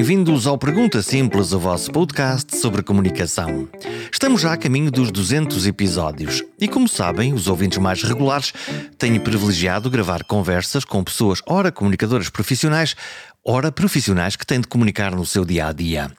bem-vindos 0.00 0.46
ao 0.46 0.56
Pergunta 0.56 1.02
Simples, 1.02 1.52
o 1.52 1.58
vosso 1.60 1.92
podcast 1.92 2.56
sobre 2.56 2.82
comunicação. 2.82 3.68
Estamos 4.10 4.40
já 4.40 4.54
a 4.54 4.56
caminho 4.56 4.90
dos 4.90 5.10
200 5.10 5.66
episódios 5.66 6.42
e, 6.58 6.66
como 6.66 6.88
sabem, 6.88 7.34
os 7.34 7.46
ouvintes 7.48 7.76
mais 7.76 8.02
regulares 8.02 8.54
têm 8.96 9.20
privilegiado 9.20 9.90
gravar 9.90 10.24
conversas 10.24 10.86
com 10.86 11.04
pessoas, 11.04 11.42
ora 11.46 11.70
comunicadoras 11.70 12.30
profissionais, 12.30 12.96
ora 13.44 13.72
profissionais 13.72 14.36
que 14.36 14.46
têm 14.46 14.60
de 14.60 14.68
comunicar 14.68 15.14
no 15.14 15.24
seu 15.24 15.44
dia 15.44 15.66
a 15.66 15.72
dia. 15.72 16.10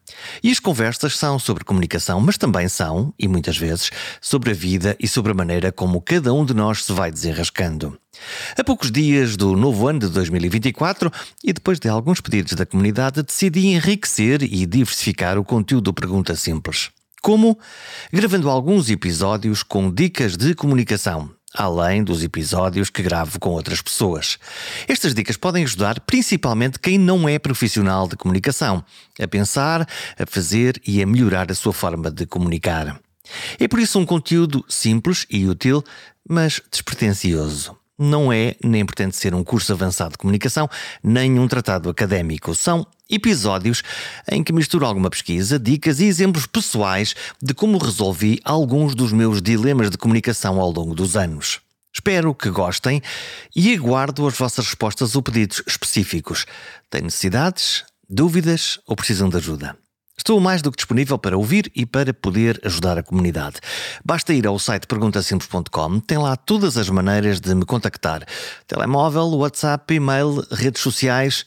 E 0.43 0.51
as 0.51 0.59
conversas 0.59 1.17
são 1.17 1.37
sobre 1.37 1.63
comunicação, 1.63 2.19
mas 2.19 2.37
também 2.37 2.67
são, 2.67 3.13
e 3.17 3.27
muitas 3.27 3.57
vezes, 3.57 3.91
sobre 4.19 4.51
a 4.51 4.53
vida 4.53 4.95
e 4.99 5.07
sobre 5.07 5.31
a 5.31 5.35
maneira 5.35 5.71
como 5.71 6.01
cada 6.01 6.33
um 6.33 6.45
de 6.45 6.53
nós 6.53 6.83
se 6.83 6.91
vai 6.91 7.11
desenrascando. 7.11 7.97
A 8.57 8.63
poucos 8.63 8.91
dias 8.91 9.37
do 9.37 9.55
novo 9.55 9.87
ano 9.87 9.99
de 9.99 10.09
2024 10.09 11.11
e 11.43 11.53
depois 11.53 11.79
de 11.79 11.87
alguns 11.87 12.19
pedidos 12.19 12.53
da 12.53 12.65
comunidade, 12.65 13.23
decidi 13.23 13.67
enriquecer 13.67 14.43
e 14.43 14.65
diversificar 14.65 15.37
o 15.37 15.43
conteúdo 15.43 15.85
do 15.85 15.93
Pergunta 15.93 16.35
Simples. 16.35 16.89
Como? 17.21 17.57
Gravando 18.11 18.49
alguns 18.49 18.89
episódios 18.89 19.61
com 19.61 19.91
dicas 19.91 20.35
de 20.35 20.55
comunicação, 20.55 21.29
além 21.53 22.03
dos 22.03 22.23
episódios 22.23 22.89
que 22.89 23.03
gravo 23.03 23.39
com 23.39 23.49
outras 23.49 23.81
pessoas. 23.81 24.37
Estas 24.87 25.13
dicas 25.13 25.37
podem 25.37 25.63
ajudar 25.63 25.99
principalmente 26.01 26.79
quem 26.79 26.97
não 26.97 27.27
é 27.27 27.37
profissional 27.37 28.07
de 28.07 28.15
comunicação 28.15 28.83
a 29.19 29.27
pensar, 29.27 29.87
a 30.17 30.25
fazer 30.25 30.81
e 30.85 31.01
a 31.01 31.05
melhorar 31.05 31.51
a 31.51 31.55
sua 31.55 31.73
forma 31.73 32.09
de 32.09 32.25
comunicar. 32.25 32.99
É 33.59 33.67
por 33.67 33.79
isso 33.79 33.99
um 33.99 34.05
conteúdo 34.05 34.63
simples 34.67 35.25
e 35.29 35.47
útil, 35.47 35.83
mas 36.27 36.61
despretensioso. 36.71 37.80
Não 38.03 38.33
é 38.33 38.55
nem 38.63 38.83
pretende 38.83 39.15
ser 39.15 39.35
um 39.35 39.43
curso 39.43 39.71
avançado 39.73 40.13
de 40.13 40.17
comunicação, 40.17 40.67
nem 41.03 41.37
um 41.37 41.47
tratado 41.47 41.87
académico. 41.87 42.55
São 42.55 42.83
episódios 43.07 43.83
em 44.27 44.43
que 44.43 44.51
misturo 44.51 44.87
alguma 44.87 45.07
pesquisa, 45.07 45.59
dicas 45.59 45.99
e 45.99 46.05
exemplos 46.05 46.47
pessoais 46.47 47.13
de 47.39 47.53
como 47.53 47.77
resolvi 47.77 48.39
alguns 48.43 48.95
dos 48.95 49.13
meus 49.13 49.39
dilemas 49.39 49.91
de 49.91 49.99
comunicação 49.99 50.59
ao 50.59 50.71
longo 50.71 50.95
dos 50.95 51.15
anos. 51.15 51.59
Espero 51.93 52.33
que 52.33 52.49
gostem 52.49 53.03
e 53.55 53.71
aguardo 53.75 54.25
as 54.25 54.35
vossas 54.35 54.65
respostas 54.65 55.15
ou 55.15 55.21
pedidos 55.21 55.61
específicos. 55.67 56.47
Têm 56.89 57.03
necessidades, 57.03 57.83
dúvidas 58.09 58.79
ou 58.87 58.95
precisam 58.95 59.29
de 59.29 59.37
ajuda? 59.37 59.77
Estou 60.21 60.39
mais 60.39 60.61
do 60.61 60.69
que 60.69 60.77
disponível 60.77 61.17
para 61.17 61.35
ouvir 61.35 61.71
e 61.75 61.83
para 61.83 62.13
poder 62.13 62.61
ajudar 62.63 62.95
a 62.95 63.01
comunidade. 63.01 63.55
Basta 64.05 64.31
ir 64.31 64.45
ao 64.45 64.59
site 64.59 64.85
perguntasimples.com, 64.85 65.99
tem 65.99 66.19
lá 66.19 66.35
todas 66.35 66.77
as 66.77 66.91
maneiras 66.91 67.39
de 67.39 67.55
me 67.55 67.65
contactar: 67.65 68.23
telemóvel, 68.67 69.29
WhatsApp, 69.29 69.91
e-mail, 69.91 70.45
redes 70.51 70.83
sociais. 70.83 71.43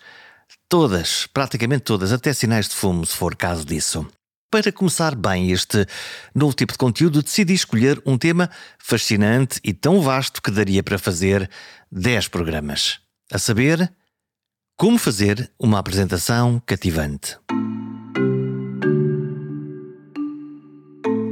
Todas, 0.69 1.29
praticamente 1.33 1.85
todas, 1.85 2.11
até 2.11 2.33
sinais 2.33 2.69
de 2.69 2.75
fumo, 2.75 3.07
se 3.07 3.17
for 3.17 3.37
caso 3.37 3.65
disso. 3.65 4.05
Para 4.51 4.73
começar 4.73 5.15
bem 5.15 5.53
este 5.53 5.87
novo 6.35 6.53
tipo 6.53 6.73
de 6.73 6.79
conteúdo, 6.79 7.23
decidi 7.23 7.55
escolher 7.55 8.03
um 8.05 8.19
tema 8.19 8.51
fascinante 8.77 9.61
e 9.63 9.73
tão 9.73 10.01
vasto 10.01 10.43
que 10.43 10.51
daria 10.51 10.83
para 10.83 10.99
fazer 10.99 11.49
10 11.93 12.27
programas. 12.27 12.99
A 13.31 13.39
saber, 13.39 13.93
como 14.77 14.99
fazer 14.99 15.49
uma 15.61 15.79
apresentação 15.79 16.61
cativante. 16.67 17.39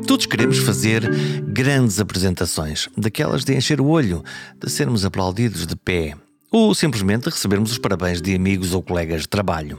Todos 0.06 0.26
queremos 0.26 0.58
fazer 0.58 1.08
grandes 1.46 2.00
apresentações, 2.00 2.88
daquelas 2.96 3.44
de 3.44 3.54
encher 3.54 3.80
o 3.80 3.86
olho, 3.86 4.22
de 4.58 4.70
sermos 4.70 5.04
aplaudidos 5.04 5.66
de 5.66 5.76
pé, 5.76 6.14
ou 6.50 6.74
simplesmente 6.74 7.30
recebermos 7.30 7.72
os 7.72 7.78
parabéns 7.78 8.20
de 8.20 8.34
amigos 8.34 8.74
ou 8.74 8.82
colegas 8.82 9.22
de 9.22 9.28
trabalho. 9.28 9.78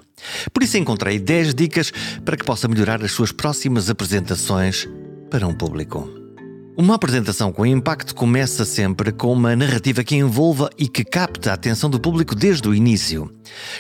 Por 0.51 0.63
isso 0.63 0.77
encontrei 0.77 1.19
10 1.19 1.53
dicas 1.53 1.91
para 2.23 2.37
que 2.37 2.45
possa 2.45 2.67
melhorar 2.67 3.03
as 3.03 3.11
suas 3.11 3.31
próximas 3.31 3.89
apresentações 3.89 4.87
para 5.29 5.47
um 5.47 5.53
público. 5.53 6.22
Uma 6.75 6.95
apresentação 6.95 7.51
com 7.51 7.67
impacto 7.67 8.15
começa 8.15 8.65
sempre 8.65 9.11
com 9.11 9.31
uma 9.31 9.55
narrativa 9.55 10.03
que 10.03 10.15
envolva 10.15 10.71
e 10.75 10.87
que 10.87 11.03
capte 11.03 11.47
a 11.47 11.53
atenção 11.53 11.87
do 11.87 11.99
público 11.99 12.33
desde 12.33 12.67
o 12.67 12.73
início. 12.73 13.31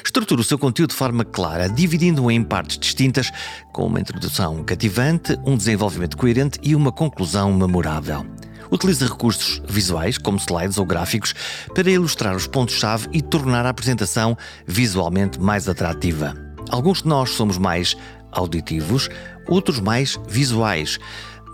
Estrutura 0.05 0.41
o 0.41 0.43
seu 0.43 0.59
conteúdo 0.59 0.91
de 0.91 0.95
forma 0.95 1.25
clara, 1.25 1.67
dividindo-o 1.67 2.29
em 2.29 2.43
partes 2.43 2.77
distintas, 2.77 3.31
com 3.71 3.87
uma 3.87 3.99
introdução 3.99 4.63
cativante, 4.63 5.35
um 5.43 5.57
desenvolvimento 5.57 6.15
coerente 6.15 6.59
e 6.61 6.75
uma 6.75 6.91
conclusão 6.91 7.51
memorável. 7.51 8.23
Utilize 8.71 9.03
recursos 9.03 9.59
visuais, 9.67 10.19
como 10.19 10.37
slides 10.37 10.77
ou 10.77 10.85
gráficos, 10.85 11.33
para 11.73 11.89
ilustrar 11.89 12.35
os 12.35 12.45
pontos-chave 12.45 13.07
e 13.11 13.23
tornar 13.23 13.65
a 13.65 13.69
apresentação 13.69 14.37
visualmente 14.67 15.41
mais 15.41 15.67
atrativa. 15.67 16.35
Alguns 16.69 17.01
de 17.01 17.07
nós 17.07 17.31
somos 17.31 17.57
mais 17.57 17.97
auditivos, 18.31 19.09
outros 19.47 19.79
mais 19.79 20.19
visuais 20.27 20.99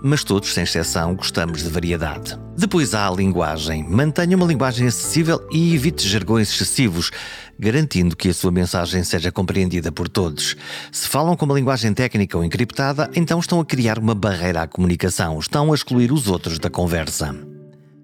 mas 0.02 0.24
todos, 0.24 0.54
sem 0.54 0.64
exceção, 0.64 1.16
gostamos 1.16 1.64
de 1.64 1.70
variedade. 1.70 2.38
Depois 2.58 2.94
há 2.94 3.08
a 3.08 3.12
linguagem. 3.12 3.84
Mantenha 3.84 4.36
uma 4.36 4.46
linguagem 4.46 4.88
acessível 4.88 5.46
e 5.52 5.74
evite 5.74 6.08
jargões 6.08 6.50
excessivos, 6.50 7.12
garantindo 7.58 8.16
que 8.16 8.30
a 8.30 8.34
sua 8.34 8.52
mensagem 8.52 9.04
seja 9.04 9.32
compreendida 9.32 9.92
por 9.92 10.08
todos. 10.08 10.56
Se 10.92 11.08
falam 11.08 11.36
com 11.36 11.46
uma 11.46 11.56
linguagem 11.56 11.94
técnica 11.94 12.38
ou 12.38 12.44
encriptada, 12.44 13.10
então 13.16 13.40
estão 13.40 13.60
a 13.60 13.66
criar 13.66 14.00
uma 14.00 14.16
barreira 14.16 14.62
à 14.62 14.68
comunicação, 14.68 15.38
estão 15.40 15.72
a 15.72 15.76
excluir 15.76 16.12
os 16.12 16.28
outros 16.28 16.60
da 16.60 16.70
conversa. 16.70 17.36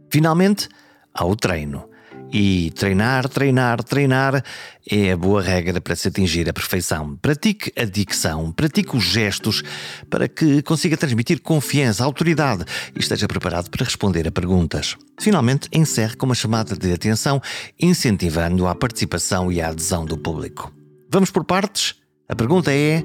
Finalmente, 0.09 0.67
há 1.13 1.25
o 1.25 1.35
treino. 1.35 1.94
E 2.37 2.69
treinar, 2.71 3.29
treinar, 3.29 3.81
treinar 3.81 4.43
é 4.91 5.13
a 5.13 5.15
boa 5.15 5.41
regra 5.41 5.79
para 5.79 5.95
se 5.95 6.09
atingir 6.09 6.49
a 6.49 6.51
perfeição. 6.51 7.15
Pratique 7.15 7.71
a 7.81 7.85
dicção, 7.85 8.51
pratique 8.51 8.93
os 8.93 9.05
gestos 9.05 9.63
para 10.09 10.27
que 10.27 10.61
consiga 10.61 10.97
transmitir 10.97 11.39
confiança, 11.39 12.03
autoridade 12.03 12.65
e 12.93 12.99
esteja 12.99 13.25
preparado 13.25 13.69
para 13.69 13.85
responder 13.85 14.27
a 14.27 14.33
perguntas. 14.33 14.97
Finalmente, 15.17 15.69
encerre 15.71 16.17
com 16.17 16.25
uma 16.25 16.35
chamada 16.35 16.75
de 16.75 16.91
atenção, 16.91 17.41
incentivando 17.79 18.67
a 18.67 18.75
participação 18.75 19.49
e 19.49 19.61
a 19.61 19.69
adesão 19.69 20.05
do 20.05 20.17
público. 20.17 20.73
Vamos 21.09 21.31
por 21.31 21.45
partes? 21.45 21.95
A 22.27 22.35
pergunta 22.35 22.69
é: 22.69 23.01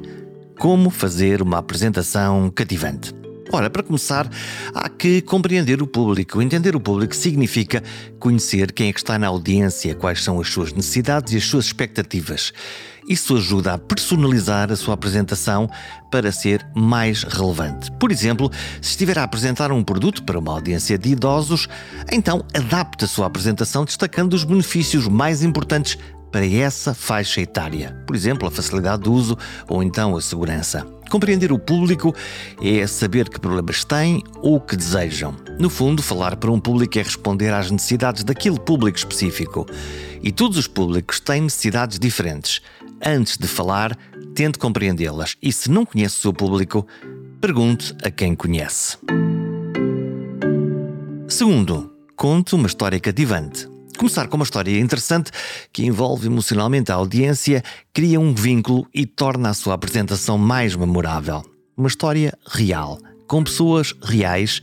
como 0.58 0.90
fazer 0.90 1.40
uma 1.40 1.58
apresentação 1.58 2.50
cativante? 2.50 3.14
Ora, 3.52 3.68
para 3.68 3.82
começar, 3.82 4.30
há 4.72 4.88
que 4.88 5.20
compreender 5.22 5.82
o 5.82 5.86
público. 5.86 6.40
Entender 6.40 6.76
o 6.76 6.80
público 6.80 7.14
significa 7.16 7.82
conhecer 8.18 8.70
quem 8.70 8.88
é 8.88 8.92
que 8.92 9.00
está 9.00 9.18
na 9.18 9.26
audiência, 9.26 9.94
quais 9.94 10.22
são 10.22 10.40
as 10.40 10.48
suas 10.48 10.72
necessidades 10.72 11.32
e 11.32 11.36
as 11.36 11.44
suas 11.44 11.66
expectativas. 11.66 12.52
Isso 13.08 13.36
ajuda 13.36 13.74
a 13.74 13.78
personalizar 13.78 14.70
a 14.70 14.76
sua 14.76 14.94
apresentação 14.94 15.68
para 16.12 16.30
ser 16.30 16.64
mais 16.76 17.24
relevante. 17.24 17.90
Por 17.92 18.12
exemplo, 18.12 18.48
se 18.80 18.90
estiver 18.90 19.18
a 19.18 19.24
apresentar 19.24 19.72
um 19.72 19.82
produto 19.82 20.22
para 20.22 20.38
uma 20.38 20.52
audiência 20.52 20.96
de 20.96 21.10
idosos, 21.10 21.66
então 22.12 22.44
adapte 22.54 23.04
a 23.04 23.08
sua 23.08 23.26
apresentação 23.26 23.84
destacando 23.84 24.34
os 24.34 24.44
benefícios 24.44 25.08
mais 25.08 25.42
importantes 25.42 25.98
para 26.30 26.46
essa 26.46 26.94
faixa 26.94 27.40
etária. 27.40 27.96
Por 28.06 28.14
exemplo, 28.14 28.46
a 28.46 28.50
facilidade 28.50 29.02
de 29.02 29.08
uso 29.08 29.36
ou 29.68 29.82
então 29.82 30.16
a 30.16 30.20
segurança. 30.20 30.86
Compreender 31.10 31.50
o 31.50 31.58
público 31.58 32.14
é 32.62 32.86
saber 32.86 33.28
que 33.28 33.40
problemas 33.40 33.84
têm 33.84 34.22
ou 34.36 34.60
que 34.60 34.76
desejam. 34.76 35.34
No 35.58 35.68
fundo, 35.68 36.02
falar 36.02 36.36
para 36.36 36.52
um 36.52 36.60
público 36.60 36.98
é 36.98 37.02
responder 37.02 37.52
às 37.52 37.70
necessidades 37.70 38.22
daquele 38.22 38.60
público 38.60 38.96
específico. 38.96 39.66
E 40.22 40.30
todos 40.30 40.56
os 40.56 40.68
públicos 40.68 41.18
têm 41.18 41.42
necessidades 41.42 41.98
diferentes. 41.98 42.62
Antes 43.04 43.36
de 43.36 43.48
falar, 43.48 43.96
tente 44.34 44.58
compreendê-las 44.58 45.36
e, 45.42 45.52
se 45.52 45.70
não 45.70 45.84
conhece 45.84 46.18
o 46.18 46.20
seu 46.20 46.32
público, 46.32 46.86
pergunte 47.40 47.94
a 48.04 48.10
quem 48.10 48.34
conhece. 48.34 48.98
Segundo, 51.26 51.92
conte 52.16 52.54
uma 52.54 52.66
história 52.66 53.00
cativante. 53.00 53.69
Começar 54.00 54.28
com 54.28 54.36
uma 54.36 54.44
história 54.44 54.80
interessante 54.80 55.30
que 55.70 55.84
envolve 55.84 56.26
emocionalmente 56.26 56.90
a 56.90 56.94
audiência, 56.94 57.62
cria 57.92 58.18
um 58.18 58.32
vínculo 58.32 58.88
e 58.94 59.04
torna 59.04 59.50
a 59.50 59.54
sua 59.54 59.74
apresentação 59.74 60.38
mais 60.38 60.74
memorável. 60.74 61.42
Uma 61.76 61.86
história 61.86 62.32
real, 62.50 62.98
com 63.28 63.44
pessoas 63.44 63.94
reais 64.02 64.62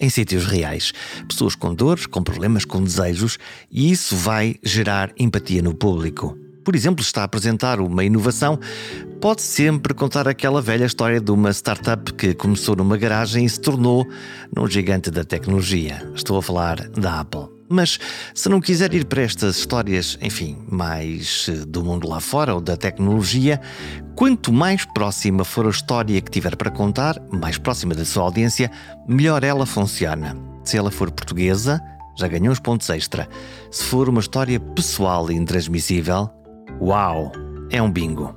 em 0.00 0.10
sítios 0.10 0.46
reais. 0.46 0.92
Pessoas 1.28 1.54
com 1.54 1.72
dores, 1.72 2.06
com 2.06 2.24
problemas, 2.24 2.64
com 2.64 2.82
desejos, 2.82 3.38
e 3.70 3.92
isso 3.92 4.16
vai 4.16 4.56
gerar 4.64 5.12
empatia 5.16 5.62
no 5.62 5.74
público. 5.74 6.36
Por 6.64 6.74
exemplo, 6.74 7.04
está 7.04 7.20
a 7.20 7.24
apresentar 7.24 7.78
uma 7.78 8.02
inovação, 8.02 8.58
pode 9.20 9.42
sempre 9.42 9.94
contar 9.94 10.26
aquela 10.26 10.60
velha 10.60 10.86
história 10.86 11.20
de 11.20 11.30
uma 11.30 11.52
startup 11.52 12.12
que 12.14 12.34
começou 12.34 12.74
numa 12.74 12.96
garagem 12.96 13.44
e 13.44 13.48
se 13.48 13.60
tornou 13.60 14.04
num 14.52 14.66
gigante 14.66 15.08
da 15.08 15.22
tecnologia. 15.22 16.02
Estou 16.16 16.36
a 16.36 16.42
falar 16.42 16.88
da 16.88 17.20
Apple. 17.20 17.51
Mas 17.72 17.98
se 18.34 18.50
não 18.50 18.60
quiser 18.60 18.92
ir 18.92 19.06
para 19.06 19.22
estas 19.22 19.56
histórias, 19.56 20.18
enfim, 20.20 20.58
mais 20.70 21.46
eh, 21.48 21.64
do 21.66 21.82
mundo 21.82 22.06
lá 22.06 22.20
fora 22.20 22.54
ou 22.54 22.60
da 22.60 22.76
tecnologia, 22.76 23.58
quanto 24.14 24.52
mais 24.52 24.84
próxima 24.84 25.42
for 25.42 25.66
a 25.66 25.70
história 25.70 26.20
que 26.20 26.30
tiver 26.30 26.54
para 26.54 26.70
contar, 26.70 27.18
mais 27.30 27.56
próxima 27.56 27.94
da 27.94 28.04
sua 28.04 28.24
audiência, 28.24 28.70
melhor 29.08 29.42
ela 29.42 29.64
funciona. 29.64 30.36
Se 30.62 30.76
ela 30.76 30.90
for 30.90 31.10
portuguesa, 31.10 31.80
já 32.14 32.28
ganhou 32.28 32.52
uns 32.52 32.60
pontos 32.60 32.90
extra. 32.90 33.26
Se 33.70 33.84
for 33.84 34.06
uma 34.06 34.20
história 34.20 34.60
pessoal 34.60 35.30
e 35.30 35.34
intransmissível, 35.34 36.28
uau, 36.78 37.32
é 37.70 37.80
um 37.80 37.90
bingo. 37.90 38.34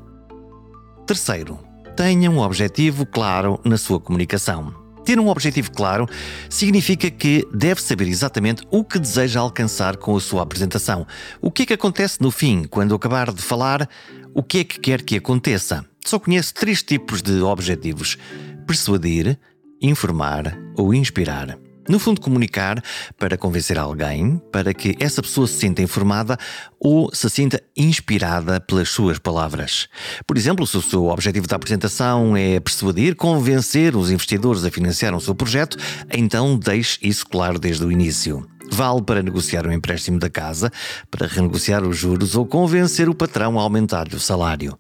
Terceiro, 1.06 1.60
tenha 1.98 2.32
um 2.32 2.40
objetivo 2.40 3.06
claro 3.06 3.60
na 3.66 3.78
sua 3.78 4.00
comunicação. 4.00 4.85
Ter 5.06 5.20
um 5.20 5.28
objetivo 5.30 5.72
claro 5.72 6.10
significa 6.50 7.12
que 7.12 7.48
deve 7.54 7.80
saber 7.82 8.08
exatamente 8.08 8.64
o 8.72 8.84
que 8.84 8.98
deseja 8.98 9.40
alcançar 9.40 9.98
com 9.98 10.18
a 10.18 10.20
sua 10.20 10.42
apresentação. 10.42 11.06
O 11.40 11.52
que 11.52 11.64
é 11.64 11.66
que 11.68 11.74
acontece 11.74 12.20
no 12.22 12.32
fim, 12.32 12.64
quando 12.64 12.96
acabar 12.96 13.32
de 13.32 13.42
falar, 13.42 13.88
o 14.34 14.42
que 14.42 14.60
é 14.60 14.64
que 14.64 14.80
quer 14.80 15.04
que 15.04 15.16
aconteça. 15.16 15.86
Só 16.04 16.18
conheço 16.18 16.54
três 16.56 16.82
tipos 16.82 17.22
de 17.22 17.40
objetivos: 17.42 18.18
persuadir, 18.66 19.40
informar 19.80 20.58
ou 20.76 20.94
inspirar. 20.94 21.65
No 21.88 22.00
fundo, 22.00 22.20
comunicar 22.20 22.84
para 23.18 23.38
convencer 23.38 23.78
alguém, 23.78 24.42
para 24.52 24.74
que 24.74 24.96
essa 25.00 25.22
pessoa 25.22 25.48
se 25.48 25.54
sinta 25.54 25.82
informada 25.82 26.38
ou 26.80 27.14
se 27.14 27.30
sinta 27.30 27.62
inspirada 27.78 28.60
pelas 28.60 28.90
suas 28.90 29.20
palavras. 29.20 29.88
Por 30.26 30.36
exemplo, 30.36 30.66
se 30.66 30.78
o 30.78 30.82
seu 30.82 31.08
objetivo 31.08 31.48
da 31.48 31.56
apresentação 31.56 32.36
é 32.36 32.60
persuadir, 32.60 33.16
convencer 33.16 33.96
os 33.96 34.10
investidores 34.10 34.64
a 34.64 34.72
financiar 34.72 35.14
o 35.14 35.22
seu 35.22 35.36
projeto, 35.36 35.78
então 36.12 36.58
deixe 36.58 36.98
isso 37.02 37.26
claro 37.28 37.60
desde 37.60 37.86
o 37.86 37.92
início. 37.92 38.48
Vale 38.72 39.04
para 39.04 39.22
negociar 39.22 39.68
o 39.68 39.72
empréstimo 39.72 40.18
da 40.18 40.30
casa, 40.30 40.72
para 41.12 41.28
renegociar 41.28 41.84
os 41.84 41.96
juros 41.98 42.36
ou 42.36 42.48
convencer 42.48 43.08
o 43.08 43.16
patrão 43.16 43.60
a 43.60 43.62
aumentar-lhe 43.62 44.16
o 44.16 44.20
salário. 44.20 44.78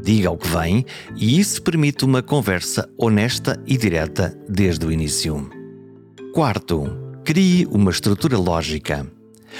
Diga 0.00 0.30
o 0.30 0.38
que 0.38 0.48
vem 0.48 0.86
e 1.16 1.40
isso 1.40 1.60
permite 1.62 2.04
uma 2.04 2.22
conversa 2.22 2.88
honesta 2.96 3.60
e 3.66 3.76
direta 3.76 4.38
desde 4.48 4.86
o 4.86 4.92
início. 4.92 5.63
Quarto, 6.34 6.90
crie 7.22 7.64
uma 7.70 7.92
estrutura 7.92 8.36
lógica. 8.36 9.06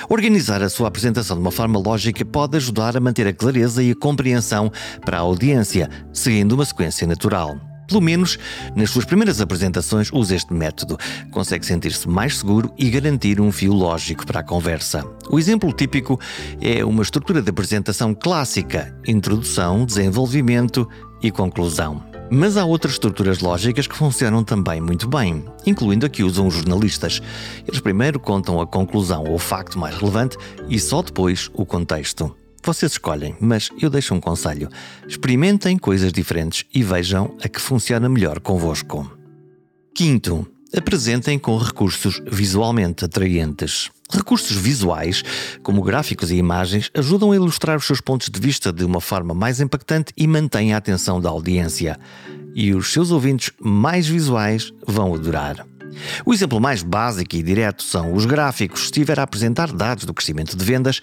Organizar 0.09 0.61
a 0.61 0.69
sua 0.69 0.89
apresentação 0.89 1.37
de 1.37 1.41
uma 1.41 1.53
forma 1.53 1.79
lógica 1.79 2.25
pode 2.25 2.57
ajudar 2.57 2.97
a 2.97 3.01
manter 3.01 3.29
a 3.29 3.33
clareza 3.33 3.81
e 3.81 3.93
a 3.93 3.95
compreensão 3.95 4.73
para 5.05 5.19
a 5.19 5.21
audiência, 5.21 5.89
seguindo 6.13 6.51
uma 6.51 6.65
sequência 6.65 7.07
natural. 7.07 7.57
Pelo 7.87 8.01
menos 8.01 8.41
nas 8.75 8.91
suas 8.91 9.05
primeiras 9.05 9.41
apresentações, 9.41 10.11
use 10.13 10.35
este 10.35 10.53
método. 10.53 10.99
Consegue 11.31 11.65
sentir-se 11.65 12.09
mais 12.09 12.39
seguro 12.39 12.75
e 12.77 12.91
garantir 12.91 13.41
um 13.41 13.53
fio 13.53 13.73
lógico 13.73 14.27
para 14.27 14.41
a 14.41 14.45
conversa. 14.45 15.05
O 15.31 15.39
exemplo 15.39 15.73
típico 15.73 16.19
é 16.61 16.85
uma 16.85 17.05
estrutura 17.05 17.41
de 17.41 17.51
apresentação 17.51 18.13
clássica: 18.13 18.93
introdução, 19.07 19.87
desenvolvimento 19.87 20.89
e 21.23 21.31
conclusão. 21.31 22.14
Mas 22.35 22.57
há 22.57 22.65
outras 22.65 22.95
estruturas 22.95 23.39
lógicas 23.39 23.87
que 23.87 23.97
funcionam 23.97 24.43
também 24.43 24.81
muito 24.81 25.09
bem, 25.09 25.45
incluindo 25.65 26.05
a 26.05 26.09
que 26.09 26.25
usam 26.25 26.49
os 26.49 26.55
jornalistas. 26.55 27.23
Eles 27.65 27.79
primeiro 27.79 28.19
contam 28.19 28.61
a 28.61 28.67
conclusão 28.67 29.23
ou 29.23 29.37
o 29.37 29.39
facto 29.39 29.79
mais 29.79 29.97
relevante 29.97 30.37
e 30.69 30.81
só 30.81 31.01
depois 31.01 31.49
o 31.55 31.65
contexto. 31.65 32.35
Vocês 32.65 32.93
escolhem, 32.93 33.37
mas 33.41 33.71
eu 33.81 33.89
deixo 33.89 34.15
um 34.15 34.21
conselho: 34.21 34.69
experimentem 35.07 35.79
coisas 35.79 36.13
diferentes 36.13 36.65
e 36.75 36.83
vejam 36.83 37.37
a 37.41 37.49
que 37.49 37.61
funciona 37.61 38.09
melhor 38.09 38.41
convosco. 38.41 39.17
Quinto, 39.95 40.45
apresentem 40.77 41.39
com 41.39 41.57
recursos 41.57 42.21
visualmente 42.27 43.05
atraentes. 43.05 43.93
Recursos 44.11 44.57
visuais, 44.57 45.23
como 45.63 45.83
gráficos 45.83 46.31
e 46.31 46.37
imagens, 46.37 46.91
ajudam 46.95 47.33
a 47.33 47.37
ilustrar 47.37 47.77
os 47.77 47.87
seus 47.87 48.01
pontos 48.01 48.29
de 48.29 48.39
vista 48.39 48.73
de 48.73 48.85
uma 48.85 49.01
forma 49.01 49.35
mais 49.35 49.61
impactante 49.61 50.13
e 50.17 50.27
mantêm 50.27 50.75
a 50.75 50.77
atenção 50.77 51.21
da 51.21 51.31
audiência. 51.31 51.99
E 52.55 52.75
os 52.75 52.93
seus 52.93 53.11
ouvintes 53.11 53.51
mais 53.61 54.07
visuais 54.07 54.73
vão 54.87 55.15
adorar. 55.15 55.67
O 56.25 56.33
exemplo 56.33 56.61
mais 56.61 56.83
básico 56.83 57.37
e 57.37 57.43
direto 57.43 57.83
são 57.83 58.13
os 58.15 58.27
gráficos. 58.27 58.81
Se 58.81 58.87
estiver 58.87 59.19
a 59.19 59.23
apresentar 59.23 59.73
dados 59.73 60.05
do 60.05 60.15
crescimento 60.15 60.57
de 60.57 60.65
vendas, 60.65 61.01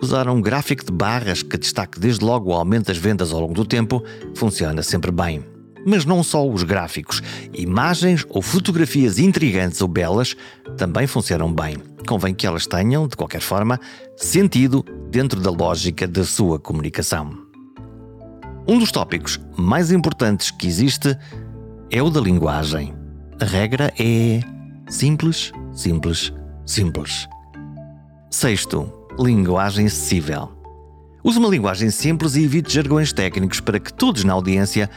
usar 0.00 0.28
um 0.28 0.40
gráfico 0.40 0.84
de 0.84 0.92
barras 0.92 1.42
que 1.42 1.56
destaque 1.56 1.98
desde 1.98 2.24
logo 2.24 2.50
o 2.50 2.54
aumento 2.54 2.86
das 2.86 2.98
vendas 2.98 3.32
ao 3.32 3.40
longo 3.40 3.54
do 3.54 3.64
tempo 3.64 4.02
funciona 4.34 4.82
sempre 4.82 5.10
bem. 5.10 5.44
Mas 5.86 6.04
não 6.04 6.22
só 6.22 6.46
os 6.48 6.62
gráficos, 6.62 7.22
imagens 7.52 8.24
ou 8.28 8.40
fotografias 8.40 9.18
intrigantes 9.18 9.80
ou 9.80 9.88
belas 9.88 10.34
também 10.76 11.06
funcionam 11.06 11.52
bem. 11.52 11.93
Convém 12.06 12.34
que 12.34 12.46
elas 12.46 12.66
tenham, 12.66 13.08
de 13.08 13.16
qualquer 13.16 13.40
forma, 13.40 13.80
sentido 14.16 14.84
dentro 15.10 15.40
da 15.40 15.50
lógica 15.50 16.06
da 16.06 16.24
sua 16.24 16.58
comunicação. 16.58 17.44
Um 18.66 18.78
dos 18.78 18.90
tópicos 18.90 19.38
mais 19.56 19.90
importantes 19.90 20.50
que 20.50 20.66
existe 20.66 21.16
é 21.90 22.02
o 22.02 22.10
da 22.10 22.20
linguagem. 22.20 22.94
A 23.40 23.44
regra 23.44 23.92
é 23.98 24.40
simples, 24.88 25.52
simples, 25.72 26.32
simples. 26.66 27.28
Sexto, 28.30 28.90
linguagem 29.18 29.86
acessível. 29.86 30.50
Use 31.22 31.38
uma 31.38 31.48
linguagem 31.48 31.90
simples 31.90 32.36
e 32.36 32.44
evite 32.44 32.72
jargões 32.72 33.12
técnicos 33.12 33.60
para 33.60 33.80
que 33.80 33.92
todos 33.92 34.24
na 34.24 34.32
audiência 34.32 34.90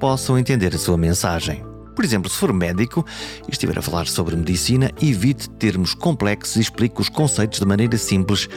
possam 0.00 0.38
entender 0.38 0.74
a 0.74 0.78
sua 0.78 0.96
mensagem. 0.96 1.67
Por 1.98 2.04
exemplo, 2.04 2.30
se 2.30 2.36
for 2.36 2.52
médico 2.52 3.04
e 3.48 3.50
estiver 3.50 3.76
a 3.76 3.82
falar 3.82 4.06
sobre 4.06 4.36
medicina, 4.36 4.92
evite 5.02 5.50
termos 5.50 5.94
complexos 5.94 6.54
e 6.54 6.60
explique 6.60 7.00
os 7.00 7.08
conceitos 7.08 7.58
de 7.58 7.66
maneira 7.66 7.98
simples 7.98 8.48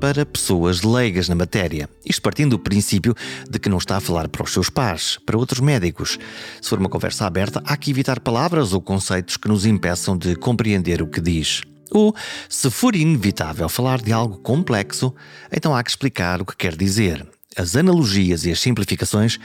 para 0.00 0.24
pessoas 0.24 0.80
leigas 0.80 1.28
na 1.28 1.34
matéria. 1.34 1.86
Isto 2.02 2.22
partindo 2.22 2.56
do 2.56 2.58
princípio 2.58 3.14
de 3.46 3.58
que 3.58 3.68
não 3.68 3.76
está 3.76 3.98
a 3.98 4.00
falar 4.00 4.26
para 4.30 4.42
os 4.42 4.54
seus 4.54 4.70
pares, 4.70 5.18
para 5.26 5.36
outros 5.36 5.60
médicos. 5.60 6.18
Se 6.62 6.70
for 6.70 6.78
uma 6.78 6.88
conversa 6.88 7.26
aberta, 7.26 7.62
há 7.66 7.76
que 7.76 7.90
evitar 7.90 8.20
palavras 8.20 8.72
ou 8.72 8.80
conceitos 8.80 9.36
que 9.36 9.48
nos 9.48 9.66
impeçam 9.66 10.16
de 10.16 10.34
compreender 10.34 11.02
o 11.02 11.06
que 11.06 11.20
diz. 11.20 11.60
Ou, 11.90 12.14
se 12.48 12.70
for 12.70 12.96
inevitável 12.96 13.68
falar 13.68 14.00
de 14.00 14.14
algo 14.14 14.38
complexo, 14.38 15.14
então 15.52 15.76
há 15.76 15.84
que 15.84 15.90
explicar 15.90 16.40
o 16.40 16.46
que 16.46 16.56
quer 16.56 16.74
dizer. 16.74 17.28
As 17.56 17.76
analogias 17.76 18.44
e 18.44 18.50
as 18.50 18.60
simplificações 18.60 19.38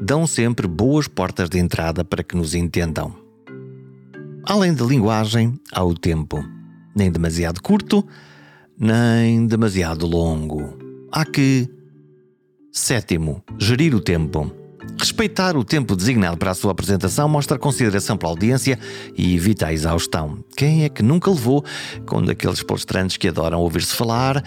dão 0.00 0.26
sempre 0.26 0.66
boas 0.66 1.08
portas 1.08 1.48
de 1.48 1.58
entrada 1.58 2.04
para 2.04 2.22
que 2.22 2.36
nos 2.36 2.54
entendam. 2.54 3.14
Além 4.44 4.74
da 4.74 4.84
linguagem, 4.84 5.58
há 5.72 5.82
o 5.82 5.94
tempo. 5.94 6.44
Nem 6.94 7.10
demasiado 7.10 7.62
curto, 7.62 8.06
nem 8.78 9.46
demasiado 9.46 10.06
longo. 10.06 10.78
Há 11.10 11.24
que. 11.24 11.68
Sétimo, 12.70 13.42
gerir 13.58 13.94
o 13.94 14.00
tempo. 14.00 14.63
Respeitar 15.04 15.54
o 15.54 15.62
tempo 15.62 15.94
designado 15.94 16.38
para 16.38 16.52
a 16.52 16.54
sua 16.54 16.72
apresentação 16.72 17.28
mostra 17.28 17.58
consideração 17.58 18.16
pela 18.16 18.32
audiência 18.32 18.78
e 19.14 19.34
evita 19.34 19.66
a 19.66 19.72
exaustão. 19.72 20.42
Quem 20.56 20.84
é 20.84 20.88
que 20.88 21.02
nunca 21.02 21.30
levou 21.30 21.62
com 22.06 22.22
daqueles 22.22 22.62
palestrantes 22.62 23.18
que 23.18 23.28
adoram 23.28 23.60
ouvir-se 23.60 23.94
falar 23.94 24.42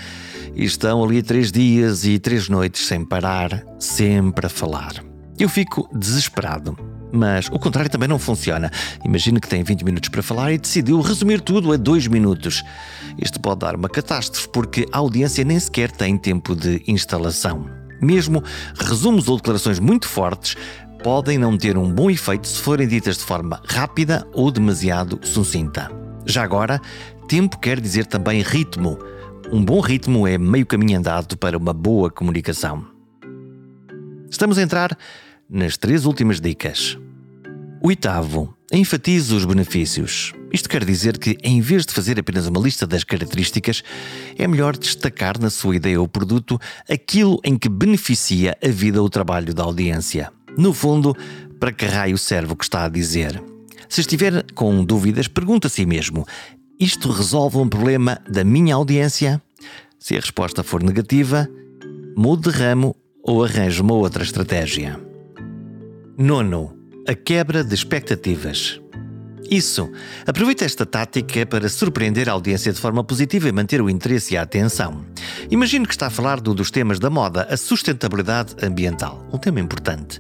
e 0.56 0.66
estão 0.66 1.04
ali 1.04 1.22
três 1.22 1.52
dias 1.52 2.06
e 2.06 2.18
três 2.18 2.50
noites 2.50 2.88
sem 2.88 3.06
parar, 3.06 3.64
sempre 3.78 4.48
a 4.48 4.50
falar? 4.50 4.96
Eu 5.38 5.48
fico 5.48 5.88
desesperado. 5.94 6.76
Mas 7.14 7.46
o 7.50 7.60
contrário 7.60 7.92
também 7.92 8.10
não 8.10 8.18
funciona. 8.18 8.72
Imagina 9.06 9.40
que 9.40 9.48
tem 9.48 9.62
20 9.62 9.86
minutos 9.86 10.10
para 10.10 10.24
falar 10.24 10.52
e 10.54 10.58
decidiu 10.58 11.00
resumir 11.02 11.40
tudo 11.40 11.72
a 11.72 11.78
2 11.78 12.08
minutos. 12.08 12.64
Isto 13.24 13.40
pode 13.40 13.60
dar 13.60 13.76
uma 13.76 13.90
catástrofe 13.90 14.50
porque 14.50 14.88
a 14.92 14.98
audiência 14.98 15.44
nem 15.44 15.60
sequer 15.60 15.92
tem 15.92 16.18
tempo 16.18 16.56
de 16.56 16.82
instalação. 16.88 17.77
Mesmo 18.02 18.44
resumos 18.76 19.28
ou 19.28 19.38
declarações 19.38 19.80
muito 19.80 20.08
fortes 20.08 20.56
podem 21.04 21.38
não 21.38 21.58
ter 21.58 21.78
um 21.78 21.92
bom 21.92 22.10
efeito 22.10 22.48
se 22.48 22.62
forem 22.62 22.88
ditas 22.88 23.18
de 23.18 23.24
forma 23.24 23.62
rápida 23.68 24.28
ou 24.34 24.52
demasiado 24.52 25.20
sucinta. 25.24 25.92
Já 26.26 26.44
agora, 26.44 26.82
tempo 27.28 27.60
quer 27.60 27.80
dizer 27.80 28.06
também 28.06 28.42
ritmo. 28.42 28.98
Um 29.52 29.64
bom 29.64 29.80
ritmo 29.80 30.28
é 30.28 30.38
meio 30.38 30.66
caminho 30.66 31.00
andado 31.00 31.38
para 31.38 31.58
uma 31.58 31.74
boa 31.74 32.12
comunicação. 32.12 32.86
Estamos 34.30 34.58
a 34.58 34.62
entrar 34.62 34.98
nas 35.50 35.78
três 35.78 36.06
últimas 36.06 36.42
dicas. 36.42 36.98
Oitavo, 37.82 38.56
enfatize 38.74 39.34
os 39.34 39.46
benefícios. 39.46 40.34
Isto 40.52 40.68
quer 40.68 40.84
dizer 40.84 41.18
que, 41.18 41.38
em 41.44 41.62
vez 41.62 41.86
de 41.86 41.94
fazer 41.94 42.20
apenas 42.20 42.48
uma 42.48 42.60
lista 42.60 42.88
das 42.88 43.04
características, 43.04 43.84
é 44.36 44.48
melhor 44.48 44.76
destacar 44.76 45.40
na 45.40 45.50
sua 45.50 45.76
ideia 45.76 46.02
ou 46.02 46.08
produto 46.08 46.60
aquilo 46.90 47.40
em 47.44 47.58
que 47.58 47.70
beneficia 47.70 48.58
a 48.64 48.68
vida 48.70 49.00
ou 49.00 49.06
o 49.08 49.10
trabalho 49.10 49.54
da 49.54 49.64
audiência. 49.64 50.32
No 50.58 50.74
fundo, 50.74 51.16
para 51.60 51.72
que 51.72 51.86
raio 51.86 52.18
serve 52.18 52.54
o 52.54 52.56
que 52.56 52.64
está 52.64 52.86
a 52.86 52.90
dizer? 52.90 53.42
Se 53.88 54.02
estiver 54.02 54.44
com 54.54 54.84
dúvidas, 54.84 55.28
pergunte 55.28 55.68
a 55.68 55.70
si 55.70 55.86
mesmo: 55.86 56.26
isto 56.80 57.12
resolve 57.12 57.58
um 57.58 57.70
problema 57.70 58.20
da 58.28 58.44
minha 58.44 58.76
audiência? 58.76 59.42
Se 60.00 60.16
a 60.16 60.20
resposta 60.20 60.64
for 60.64 60.82
negativa, 60.82 61.48
mude 62.18 62.50
de 62.50 62.58
ramo 62.58 62.96
ou 63.24 63.44
arranje 63.44 63.82
uma 63.82 63.94
outra 63.94 64.24
estratégia. 64.24 65.00
Nono, 66.18 66.77
a 67.08 67.16
quebra 67.16 67.64
de 67.64 67.74
expectativas. 67.74 68.82
Isso. 69.50 69.90
Aproveite 70.26 70.66
esta 70.66 70.86
tática 70.86 71.46
para 71.46 71.70
surpreender 71.70 72.28
a 72.28 72.34
audiência 72.34 72.74
de 72.74 72.82
forma 72.82 73.02
positiva 73.02 73.48
e 73.48 73.52
manter 73.54 73.82
o 73.82 73.90
interesse 73.90 74.34
e 74.34 74.38
a 74.38 74.42
atenção. 74.42 75.06
Imagine 75.50 75.86
que 75.86 75.94
está 75.94 76.08
a 76.08 76.10
falar 76.10 76.42
do, 76.42 76.54
dos 76.54 76.70
temas 76.70 77.00
da 77.00 77.10
moda, 77.10 77.48
a 77.50 77.56
sustentabilidade 77.56 78.56
ambiental, 78.62 79.26
um 79.32 79.38
tema 79.38 79.62
importante. 79.62 80.20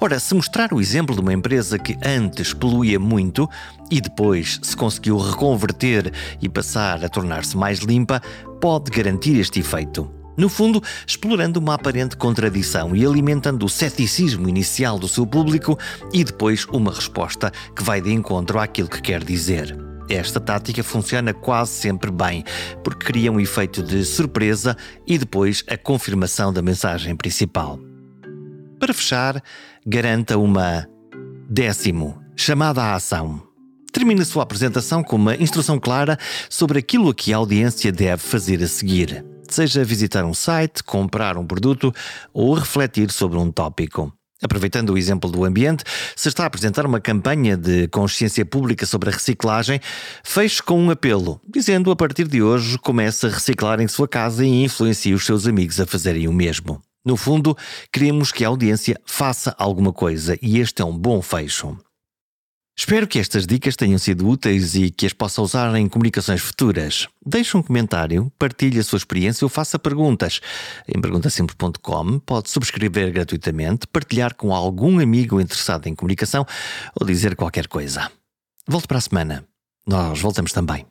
Ora, 0.00 0.20
se 0.20 0.32
mostrar 0.32 0.72
o 0.72 0.80
exemplo 0.80 1.16
de 1.16 1.20
uma 1.20 1.32
empresa 1.32 1.76
que 1.76 1.96
antes 2.04 2.54
poluía 2.54 3.00
muito 3.00 3.48
e 3.90 4.00
depois 4.00 4.60
se 4.62 4.76
conseguiu 4.76 5.18
reconverter 5.18 6.12
e 6.40 6.48
passar 6.48 7.04
a 7.04 7.08
tornar-se 7.08 7.56
mais 7.56 7.80
limpa, 7.80 8.22
pode 8.60 8.92
garantir 8.92 9.36
este 9.40 9.58
efeito. 9.58 10.17
No 10.38 10.48
fundo, 10.48 10.80
explorando 11.04 11.58
uma 11.58 11.74
aparente 11.74 12.16
contradição 12.16 12.94
e 12.94 13.04
alimentando 13.04 13.66
o 13.66 13.68
ceticismo 13.68 14.48
inicial 14.48 14.96
do 14.96 15.08
seu 15.08 15.26
público 15.26 15.76
e 16.12 16.22
depois 16.22 16.64
uma 16.66 16.92
resposta 16.92 17.52
que 17.74 17.82
vai 17.82 18.00
de 18.00 18.12
encontro 18.12 18.60
àquilo 18.60 18.88
que 18.88 19.02
quer 19.02 19.24
dizer. 19.24 19.76
Esta 20.08 20.38
tática 20.38 20.84
funciona 20.84 21.34
quase 21.34 21.72
sempre 21.72 22.12
bem, 22.12 22.44
porque 22.84 23.06
cria 23.06 23.32
um 23.32 23.40
efeito 23.40 23.82
de 23.82 24.04
surpresa 24.04 24.76
e 25.04 25.18
depois 25.18 25.64
a 25.68 25.76
confirmação 25.76 26.52
da 26.52 26.62
mensagem 26.62 27.16
principal. 27.16 27.80
Para 28.78 28.94
fechar, 28.94 29.42
garanta 29.84 30.38
uma 30.38 30.86
décimo 31.50 32.22
chamada 32.36 32.80
à 32.80 32.94
ação. 32.94 33.42
Termina 33.92 34.24
sua 34.24 34.44
apresentação 34.44 35.02
com 35.02 35.16
uma 35.16 35.34
instrução 35.34 35.80
clara 35.80 36.16
sobre 36.48 36.78
aquilo 36.78 37.12
que 37.12 37.32
a 37.32 37.38
audiência 37.38 37.90
deve 37.90 38.22
fazer 38.22 38.62
a 38.62 38.68
seguir 38.68 39.24
seja 39.54 39.84
visitar 39.84 40.24
um 40.24 40.34
site, 40.34 40.82
comprar 40.82 41.36
um 41.36 41.46
produto 41.46 41.94
ou 42.32 42.54
refletir 42.54 43.10
sobre 43.10 43.38
um 43.38 43.50
tópico. 43.50 44.12
Aproveitando 44.40 44.90
o 44.90 44.98
exemplo 44.98 45.30
do 45.30 45.44
ambiente, 45.44 45.82
se 46.14 46.28
está 46.28 46.44
a 46.44 46.46
apresentar 46.46 46.86
uma 46.86 47.00
campanha 47.00 47.56
de 47.56 47.88
consciência 47.88 48.46
pública 48.46 48.86
sobre 48.86 49.10
a 49.10 49.12
reciclagem, 49.12 49.80
feche 50.22 50.62
com 50.62 50.80
um 50.80 50.90
apelo, 50.90 51.40
dizendo 51.48 51.90
a 51.90 51.96
partir 51.96 52.28
de 52.28 52.40
hoje 52.40 52.78
comece 52.78 53.26
a 53.26 53.30
reciclar 53.30 53.80
em 53.80 53.88
sua 53.88 54.06
casa 54.06 54.44
e 54.44 54.64
influencie 54.64 55.12
os 55.12 55.26
seus 55.26 55.46
amigos 55.46 55.80
a 55.80 55.86
fazerem 55.86 56.28
o 56.28 56.32
mesmo. 56.32 56.80
No 57.04 57.16
fundo, 57.16 57.56
queremos 57.92 58.30
que 58.30 58.44
a 58.44 58.48
audiência 58.48 59.00
faça 59.04 59.54
alguma 59.58 59.92
coisa 59.92 60.38
e 60.40 60.60
este 60.60 60.82
é 60.82 60.84
um 60.84 60.96
bom 60.96 61.20
fecho. 61.20 61.76
Espero 62.88 63.06
que 63.06 63.18
estas 63.18 63.46
dicas 63.46 63.76
tenham 63.76 63.98
sido 63.98 64.26
úteis 64.26 64.74
e 64.74 64.90
que 64.90 65.04
as 65.04 65.12
possa 65.12 65.42
usar 65.42 65.74
em 65.74 65.86
comunicações 65.86 66.40
futuras. 66.40 67.06
Deixe 67.24 67.54
um 67.54 67.62
comentário, 67.62 68.32
partilhe 68.38 68.78
a 68.78 68.82
sua 68.82 68.96
experiência 68.96 69.44
ou 69.44 69.50
faça 69.50 69.78
perguntas. 69.78 70.40
Em 70.88 70.98
perguntasimples.com 70.98 72.18
pode 72.20 72.48
subscrever 72.48 73.12
gratuitamente, 73.12 73.86
partilhar 73.86 74.34
com 74.34 74.54
algum 74.54 75.00
amigo 75.00 75.38
interessado 75.38 75.86
em 75.86 75.94
comunicação 75.94 76.46
ou 76.98 77.06
dizer 77.06 77.36
qualquer 77.36 77.66
coisa. 77.66 78.10
Volte 78.66 78.88
para 78.88 78.96
a 78.96 79.02
semana. 79.02 79.44
Nós 79.86 80.18
voltamos 80.22 80.54
também. 80.54 80.86